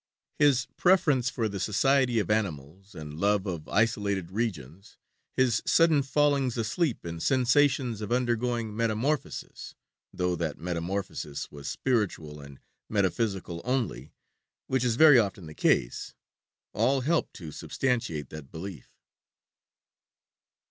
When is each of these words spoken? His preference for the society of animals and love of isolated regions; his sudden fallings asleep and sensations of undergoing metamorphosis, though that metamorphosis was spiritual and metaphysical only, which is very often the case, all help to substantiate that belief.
His 0.39 0.65
preference 0.77 1.29
for 1.29 1.47
the 1.47 1.59
society 1.59 2.17
of 2.17 2.31
animals 2.31 2.95
and 2.95 3.19
love 3.19 3.45
of 3.45 3.67
isolated 3.69 4.31
regions; 4.31 4.97
his 5.37 5.61
sudden 5.63 6.01
fallings 6.01 6.57
asleep 6.57 7.05
and 7.05 7.21
sensations 7.21 8.01
of 8.01 8.11
undergoing 8.11 8.75
metamorphosis, 8.75 9.75
though 10.11 10.35
that 10.37 10.57
metamorphosis 10.57 11.51
was 11.51 11.67
spiritual 11.69 12.41
and 12.41 12.59
metaphysical 12.89 13.61
only, 13.63 14.11
which 14.65 14.83
is 14.83 14.95
very 14.95 15.19
often 15.19 15.45
the 15.45 15.53
case, 15.53 16.15
all 16.73 17.01
help 17.01 17.31
to 17.33 17.51
substantiate 17.51 18.29
that 18.29 18.51
belief. 18.51 18.87